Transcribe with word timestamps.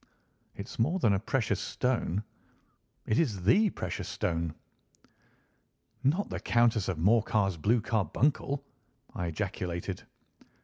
"It's 0.55 0.79
more 0.79 0.97
than 0.97 1.13
a 1.13 1.19
precious 1.19 1.59
stone. 1.59 2.23
It 3.05 3.19
is 3.19 3.43
the 3.43 3.69
precious 3.69 4.09
stone." 4.09 4.55
"Not 6.03 6.27
the 6.31 6.39
Countess 6.39 6.87
of 6.87 6.97
Morcar's 6.97 7.55
blue 7.55 7.81
carbuncle!" 7.81 8.65
I 9.13 9.27
ejaculated. 9.27 10.01